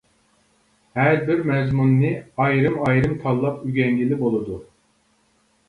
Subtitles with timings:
[0.99, 2.11] ھەربىر مەزمۇننى
[2.47, 4.61] ئايرىم-ئايرىم تاللاپ ئۆگەنگىلى بولىدۇ.